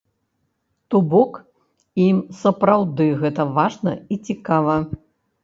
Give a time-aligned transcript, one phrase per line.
[0.93, 1.31] То бок
[2.05, 4.81] ім сапраўды гэта важна і цікава.